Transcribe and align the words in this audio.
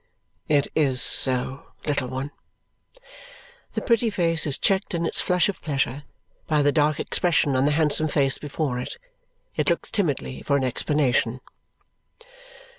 "It 0.47 0.67
is 0.73 0.99
so, 0.99 1.67
little 1.85 2.07
one." 2.07 2.31
The 3.73 3.83
pretty 3.83 4.09
face 4.09 4.47
is 4.47 4.57
checked 4.57 4.95
in 4.95 5.05
its 5.05 5.21
flush 5.21 5.47
of 5.47 5.61
pleasure 5.61 6.01
by 6.47 6.63
the 6.63 6.71
dark 6.71 6.99
expression 6.99 7.55
on 7.55 7.65
the 7.65 7.71
handsome 7.73 8.07
face 8.07 8.39
before 8.39 8.79
it. 8.79 8.97
It 9.55 9.69
looks 9.69 9.91
timidly 9.91 10.41
for 10.41 10.57
an 10.57 10.63
explanation. 10.63 11.39